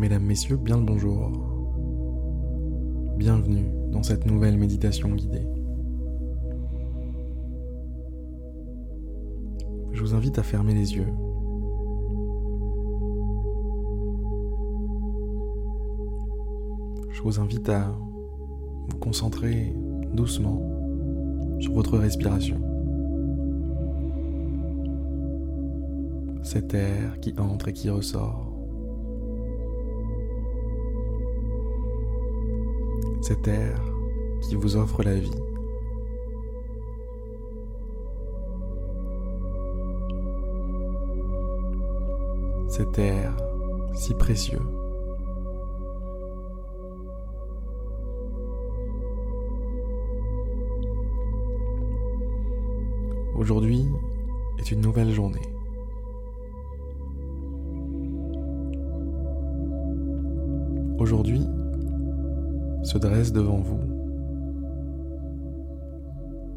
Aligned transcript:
Mesdames, 0.00 0.24
Messieurs, 0.24 0.56
bien 0.56 0.78
le 0.78 0.84
bonjour. 0.84 1.30
Bienvenue 3.18 3.70
dans 3.92 4.02
cette 4.02 4.24
nouvelle 4.24 4.56
méditation 4.56 5.10
guidée. 5.10 5.46
Je 9.92 10.00
vous 10.00 10.14
invite 10.14 10.38
à 10.38 10.42
fermer 10.42 10.72
les 10.72 10.94
yeux. 10.94 11.12
Je 17.10 17.20
vous 17.20 17.38
invite 17.38 17.68
à 17.68 17.94
vous 18.88 18.96
concentrer 19.00 19.76
doucement 20.14 20.62
sur 21.58 21.74
votre 21.74 21.98
respiration. 21.98 22.56
Cet 26.42 26.72
air 26.72 27.20
qui 27.20 27.34
entre 27.38 27.68
et 27.68 27.74
qui 27.74 27.90
ressort. 27.90 28.49
Cet 33.30 33.46
air 33.46 33.80
qui 34.42 34.56
vous 34.56 34.74
offre 34.74 35.04
la 35.04 35.14
vie. 35.14 35.30
Cet 42.66 42.98
air 42.98 43.36
si 43.94 44.14
précieux. 44.14 44.58
Aujourd'hui 53.36 53.86
est 54.58 54.72
une 54.72 54.80
nouvelle 54.80 55.12
journée. 55.12 55.38
Aujourd'hui, 60.98 61.46
se 62.82 62.98
dresse 62.98 63.32
devant 63.32 63.60
vous 63.60 63.80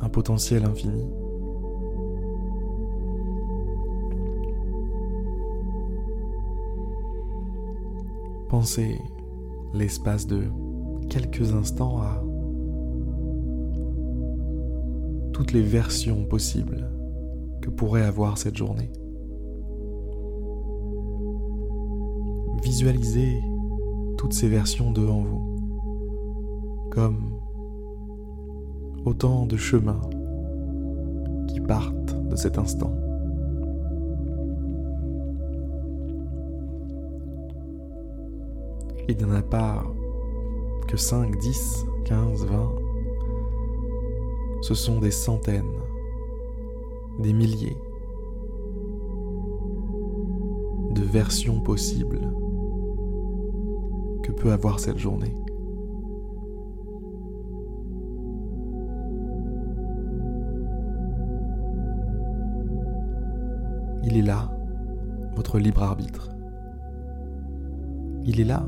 un 0.00 0.08
potentiel 0.08 0.64
infini. 0.64 1.08
Pensez 8.48 9.00
l'espace 9.72 10.26
de 10.26 10.44
quelques 11.08 11.52
instants 11.52 12.00
à 12.02 12.22
toutes 15.32 15.52
les 15.52 15.62
versions 15.62 16.24
possibles 16.26 16.88
que 17.60 17.70
pourrait 17.70 18.04
avoir 18.04 18.38
cette 18.38 18.56
journée. 18.56 18.92
Visualisez 22.62 23.42
toutes 24.16 24.32
ces 24.32 24.48
versions 24.48 24.92
devant 24.92 25.22
vous 25.22 25.53
comme 26.94 27.40
autant 29.04 29.46
de 29.46 29.56
chemins 29.56 30.00
qui 31.48 31.60
partent 31.60 32.16
de 32.28 32.36
cet 32.36 32.58
instant. 32.58 32.92
Il 39.08 39.16
n'y 39.18 39.24
en 39.24 39.32
a 39.32 39.42
pas 39.42 39.84
que 40.88 40.96
5, 40.96 41.36
10, 41.38 41.86
15, 42.04 42.46
20. 42.46 42.72
Ce 44.62 44.74
sont 44.74 44.98
des 44.98 45.10
centaines, 45.10 45.64
des 47.18 47.34
milliers 47.34 47.76
de 50.92 51.02
versions 51.02 51.60
possibles 51.60 52.20
que 54.22 54.32
peut 54.32 54.52
avoir 54.52 54.80
cette 54.80 54.98
journée. 54.98 55.34
Il 64.06 64.18
est 64.18 64.22
là, 64.22 64.50
votre 65.34 65.58
libre 65.58 65.82
arbitre. 65.82 66.28
Il 68.26 68.38
est 68.38 68.44
là. 68.44 68.62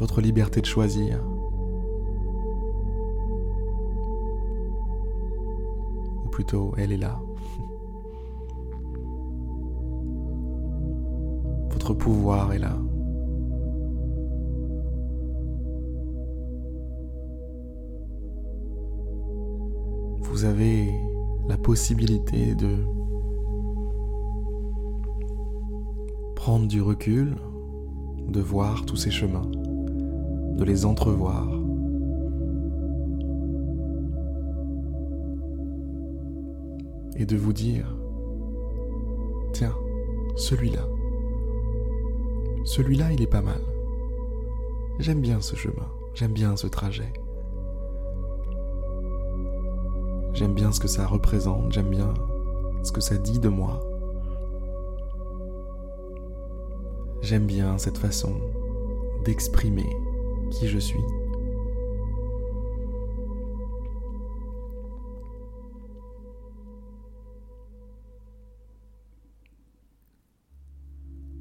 Votre 0.00 0.20
liberté 0.20 0.60
de 0.60 0.66
choisir. 0.66 1.22
Ou 6.24 6.28
plutôt, 6.28 6.72
elle 6.76 6.90
est 6.90 6.96
là. 6.96 7.20
Votre 11.70 11.94
pouvoir 11.94 12.52
est 12.52 12.58
là. 12.58 12.76
Vous 20.36 20.44
avez 20.44 20.92
la 21.48 21.56
possibilité 21.56 22.54
de 22.54 22.76
prendre 26.34 26.68
du 26.68 26.82
recul, 26.82 27.36
de 28.28 28.40
voir 28.42 28.84
tous 28.84 28.96
ces 28.96 29.10
chemins, 29.10 29.50
de 30.58 30.62
les 30.62 30.84
entrevoir. 30.84 31.48
Et 37.16 37.24
de 37.24 37.36
vous 37.38 37.54
dire, 37.54 37.96
tiens, 39.54 39.74
celui-là, 40.36 40.86
celui-là, 42.66 43.10
il 43.10 43.22
est 43.22 43.26
pas 43.26 43.40
mal. 43.40 43.62
J'aime 44.98 45.22
bien 45.22 45.40
ce 45.40 45.56
chemin, 45.56 45.88
j'aime 46.12 46.34
bien 46.34 46.56
ce 46.56 46.66
trajet. 46.66 47.10
J'aime 50.36 50.52
bien 50.52 50.70
ce 50.70 50.80
que 50.80 50.86
ça 50.86 51.06
représente, 51.06 51.72
j'aime 51.72 51.88
bien 51.88 52.12
ce 52.82 52.92
que 52.92 53.00
ça 53.00 53.16
dit 53.16 53.38
de 53.38 53.48
moi. 53.48 53.80
J'aime 57.22 57.46
bien 57.46 57.78
cette 57.78 57.96
façon 57.96 58.34
d'exprimer 59.24 59.88
qui 60.50 60.68
je 60.68 60.76
suis. 60.78 61.00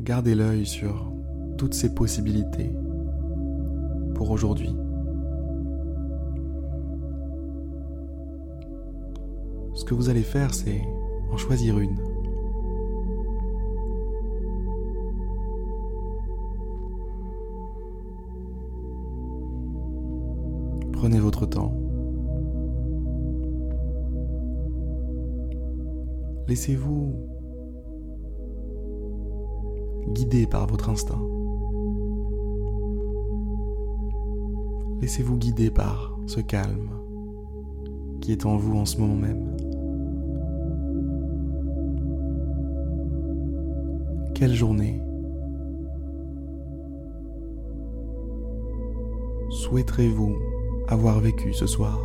Gardez 0.00 0.34
l'œil 0.34 0.64
sur 0.64 1.12
toutes 1.58 1.74
ces 1.74 1.94
possibilités 1.94 2.72
pour 4.14 4.30
aujourd'hui. 4.30 4.74
Ce 9.78 9.84
que 9.84 9.94
vous 9.94 10.08
allez 10.08 10.24
faire, 10.24 10.52
c'est 10.54 10.82
en 11.30 11.36
choisir 11.36 11.78
une. 11.78 11.94
Prenez 20.94 21.20
votre 21.20 21.46
temps. 21.46 21.72
Laissez-vous 26.48 27.14
guider 30.08 30.48
par 30.48 30.66
votre 30.66 30.90
instinct. 30.90 31.22
Laissez-vous 35.00 35.36
guider 35.36 35.70
par 35.70 36.18
ce 36.26 36.40
calme 36.40 36.90
qui 38.20 38.32
est 38.32 38.44
en 38.44 38.56
vous 38.56 38.76
en 38.76 38.84
ce 38.84 38.98
moment 38.98 39.14
même. 39.14 39.67
Quelle 44.38 44.54
journée 44.54 45.02
souhaiterez-vous 49.50 50.36
avoir 50.86 51.18
vécu 51.18 51.52
ce 51.52 51.66
soir 51.66 51.98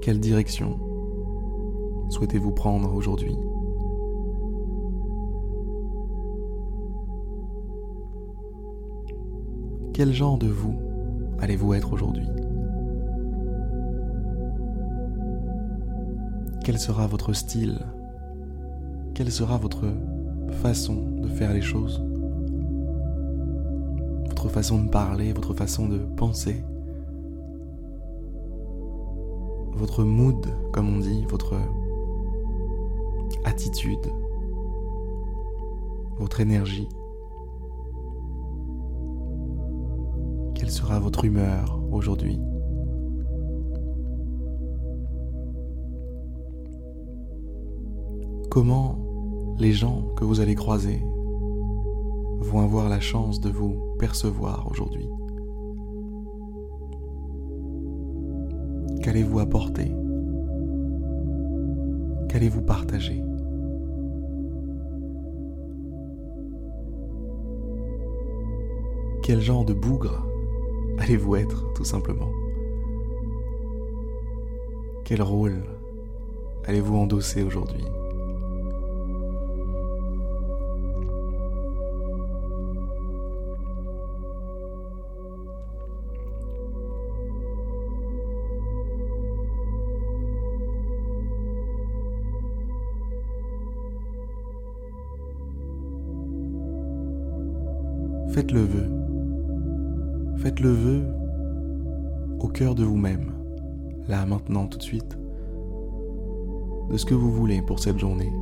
Quelle 0.00 0.20
direction 0.20 0.78
souhaitez-vous 2.08 2.52
prendre 2.52 2.94
aujourd'hui 2.94 3.36
Quel 9.92 10.12
genre 10.12 10.38
de 10.38 10.46
vous 10.46 10.78
allez-vous 11.40 11.74
être 11.74 11.92
aujourd'hui 11.92 12.28
Quel 16.62 16.78
sera 16.78 17.06
votre 17.06 17.32
style? 17.32 17.78
Quelle 19.14 19.32
sera 19.32 19.56
votre 19.56 19.86
façon 20.62 20.94
de 21.22 21.28
faire 21.28 21.54
les 21.54 21.62
choses? 21.62 22.02
Votre 24.28 24.48
façon 24.48 24.84
de 24.84 24.88
parler, 24.88 25.32
votre 25.32 25.54
façon 25.54 25.88
de 25.88 25.98
penser, 26.16 26.62
votre 29.72 30.04
mood, 30.04 30.46
comme 30.72 30.94
on 30.94 30.98
dit, 30.98 31.24
votre 31.26 31.54
attitude, 33.44 34.06
votre 36.18 36.40
énergie? 36.40 36.88
Quelle 40.54 40.70
sera 40.70 40.98
votre 41.00 41.24
humeur 41.24 41.80
aujourd'hui? 41.90 42.38
Comment 48.50 48.98
les 49.60 49.70
gens 49.70 50.02
que 50.16 50.24
vous 50.24 50.40
allez 50.40 50.56
croiser 50.56 51.04
vont 52.40 52.62
avoir 52.62 52.88
la 52.88 52.98
chance 52.98 53.40
de 53.40 53.48
vous 53.48 53.94
percevoir 53.96 54.68
aujourd'hui? 54.68 55.08
Qu'allez-vous 59.04 59.38
apporter? 59.38 59.92
Qu'allez-vous 62.28 62.62
partager? 62.62 63.22
Quel 69.22 69.40
genre 69.40 69.64
de 69.64 69.74
bougre 69.74 70.26
allez-vous 70.98 71.36
être 71.36 71.72
tout 71.74 71.84
simplement? 71.84 72.32
Quel 75.04 75.22
rôle 75.22 75.62
allez-vous 76.66 76.96
endosser 76.96 77.44
aujourd'hui? 77.44 77.84
Faites 98.30 98.52
le 98.52 98.60
vœu. 98.60 98.86
Faites 100.36 100.60
le 100.60 100.70
vœu 100.70 101.02
au 102.38 102.46
cœur 102.46 102.76
de 102.76 102.84
vous-même, 102.84 103.32
là, 104.08 104.24
maintenant, 104.24 104.66
tout 104.66 104.78
de 104.78 104.82
suite, 104.82 105.18
de 106.90 106.96
ce 106.96 107.04
que 107.04 107.14
vous 107.14 107.32
voulez 107.32 107.60
pour 107.60 107.80
cette 107.80 107.98
journée, 107.98 108.32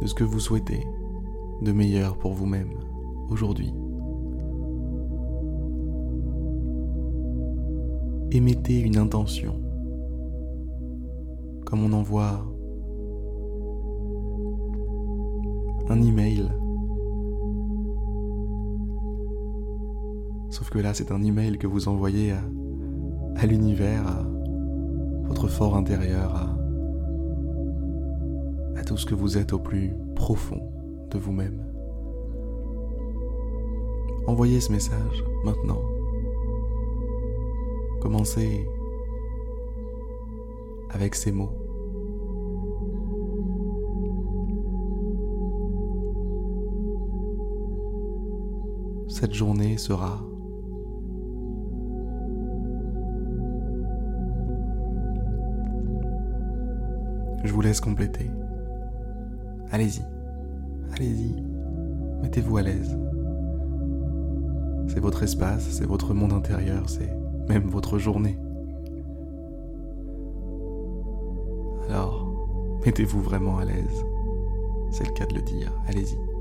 de 0.00 0.06
ce 0.06 0.14
que 0.14 0.24
vous 0.24 0.40
souhaitez 0.40 0.84
de 1.62 1.70
meilleur 1.70 2.18
pour 2.18 2.32
vous-même 2.32 2.72
aujourd'hui. 3.30 3.72
Émettez 8.32 8.80
une 8.80 8.98
intention, 8.98 9.60
comme 11.64 11.84
on 11.84 11.92
envoie 11.92 12.51
un 15.88 16.02
email. 16.02 16.48
Sauf 20.50 20.70
que 20.70 20.78
là, 20.78 20.94
c'est 20.94 21.10
un 21.12 21.22
email 21.22 21.58
que 21.58 21.66
vous 21.66 21.88
envoyez 21.88 22.32
à, 23.36 23.46
l'univers, 23.46 24.06
à 24.06 24.26
votre 25.28 25.48
fort 25.48 25.76
intérieur, 25.76 26.34
à 28.76 28.84
tout 28.84 28.96
ce 28.96 29.06
que 29.06 29.14
vous 29.14 29.38
êtes 29.38 29.52
au 29.52 29.58
plus 29.58 29.92
profond 30.14 30.60
de 31.10 31.18
vous-même. 31.18 31.64
Envoyez 34.26 34.60
ce 34.60 34.70
message 34.70 35.24
maintenant. 35.44 35.80
Commencez 38.00 38.66
avec 40.90 41.14
ces 41.14 41.32
mots. 41.32 41.61
Cette 49.22 49.34
journée 49.34 49.76
sera. 49.78 50.20
Je 57.44 57.52
vous 57.52 57.60
laisse 57.60 57.80
compléter. 57.80 58.28
Allez-y, 59.70 60.02
allez-y, 60.96 61.40
mettez-vous 62.20 62.56
à 62.56 62.62
l'aise. 62.62 62.98
C'est 64.88 64.98
votre 64.98 65.22
espace, 65.22 65.68
c'est 65.70 65.86
votre 65.86 66.14
monde 66.14 66.32
intérieur, 66.32 66.88
c'est 66.88 67.16
même 67.48 67.68
votre 67.68 67.98
journée. 67.98 68.36
Alors, 71.88 72.26
mettez-vous 72.84 73.20
vraiment 73.20 73.58
à 73.58 73.64
l'aise. 73.64 74.04
C'est 74.90 75.06
le 75.06 75.12
cas 75.12 75.26
de 75.26 75.34
le 75.36 75.42
dire, 75.42 75.70
allez-y. 75.86 76.31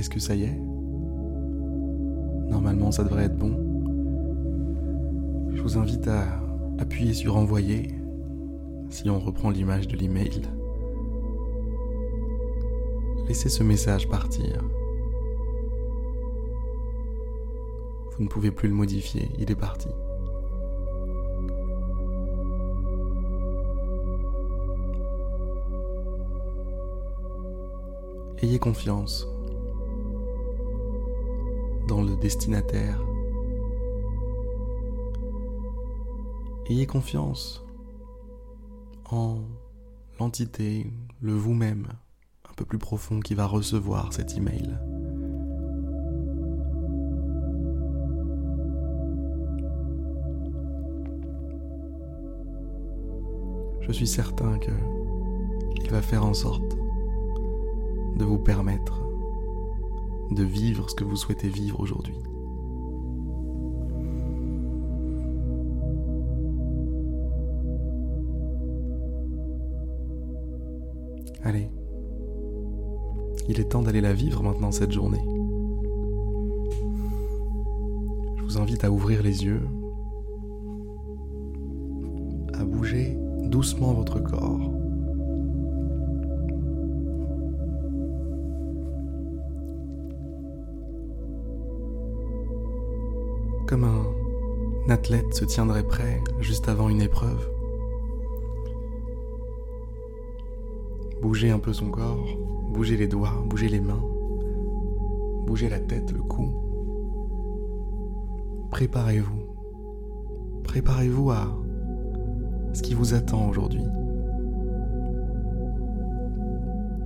Est-ce 0.00 0.08
que 0.08 0.18
ça 0.18 0.34
y 0.34 0.44
est? 0.44 0.58
Normalement, 2.48 2.90
ça 2.90 3.04
devrait 3.04 3.24
être 3.24 3.36
bon. 3.36 3.52
Je 5.54 5.60
vous 5.60 5.76
invite 5.76 6.08
à 6.08 6.24
appuyer 6.78 7.12
sur 7.12 7.36
envoyer 7.36 7.94
si 8.88 9.10
on 9.10 9.18
reprend 9.18 9.50
l'image 9.50 9.88
de 9.88 9.98
l'email. 9.98 10.40
Laissez 13.28 13.50
ce 13.50 13.62
message 13.62 14.08
partir. 14.08 14.64
Vous 18.16 18.24
ne 18.24 18.28
pouvez 18.28 18.52
plus 18.52 18.70
le 18.70 18.74
modifier, 18.74 19.28
il 19.38 19.50
est 19.50 19.54
parti. 19.54 19.88
Ayez 28.42 28.58
confiance 28.58 29.28
dans 31.90 32.02
le 32.02 32.14
destinataire. 32.14 33.02
Ayez 36.66 36.86
confiance 36.86 37.66
en 39.10 39.38
l'entité, 40.20 40.92
le 41.20 41.32
vous-même 41.32 41.88
un 42.48 42.54
peu 42.54 42.64
plus 42.64 42.78
profond 42.78 43.18
qui 43.18 43.34
va 43.34 43.44
recevoir 43.44 44.12
cet 44.12 44.36
email. 44.36 44.78
Je 53.80 53.90
suis 53.90 54.06
certain 54.06 54.60
que 54.60 54.70
il 55.82 55.90
va 55.90 56.00
faire 56.00 56.24
en 56.24 56.34
sorte 56.34 56.76
de 58.16 58.24
vous 58.24 58.38
permettre 58.38 59.09
de 60.30 60.44
vivre 60.44 60.88
ce 60.88 60.94
que 60.94 61.04
vous 61.04 61.16
souhaitez 61.16 61.48
vivre 61.48 61.80
aujourd'hui. 61.80 62.14
Allez, 71.42 71.70
il 73.48 73.58
est 73.58 73.70
temps 73.70 73.82
d'aller 73.82 74.00
la 74.00 74.12
vivre 74.12 74.42
maintenant 74.42 74.70
cette 74.70 74.92
journée. 74.92 75.22
Je 78.36 78.42
vous 78.42 78.58
invite 78.58 78.84
à 78.84 78.90
ouvrir 78.90 79.22
les 79.22 79.44
yeux, 79.44 79.62
à 82.52 82.64
bouger 82.64 83.16
doucement 83.44 83.94
votre 83.94 84.20
corps. 84.20 84.79
Comme 93.70 93.84
un 93.84 94.90
athlète 94.90 95.32
se 95.32 95.44
tiendrait 95.44 95.84
prêt 95.84 96.20
juste 96.40 96.68
avant 96.68 96.88
une 96.88 97.00
épreuve. 97.00 97.48
Bougez 101.22 101.52
un 101.52 101.60
peu 101.60 101.72
son 101.72 101.88
corps, 101.88 102.36
bougez 102.72 102.96
les 102.96 103.06
doigts, 103.06 103.44
bougez 103.46 103.68
les 103.68 103.78
mains, 103.78 104.02
bougez 105.46 105.68
la 105.68 105.78
tête, 105.78 106.10
le 106.10 106.20
cou. 106.20 106.52
Préparez-vous. 108.72 109.40
Préparez-vous 110.64 111.30
à 111.30 111.56
ce 112.72 112.82
qui 112.82 112.94
vous 112.94 113.14
attend 113.14 113.48
aujourd'hui. 113.48 113.84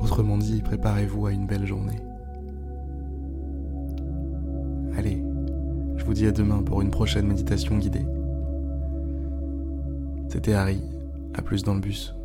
Autrement 0.00 0.38
dit, 0.38 0.62
préparez-vous 0.62 1.26
à 1.26 1.32
une 1.32 1.46
belle 1.46 1.66
journée. 1.66 2.00
Allez, 4.96 5.22
je 5.96 6.04
vous 6.04 6.14
dis 6.14 6.26
à 6.26 6.32
demain 6.32 6.62
pour 6.62 6.82
une 6.82 6.90
prochaine 6.90 7.26
méditation 7.26 7.78
guidée. 7.78 8.06
C'était 10.28 10.54
Harry, 10.54 10.82
à 11.34 11.42
plus 11.42 11.62
dans 11.62 11.74
le 11.74 11.80
bus. 11.80 12.15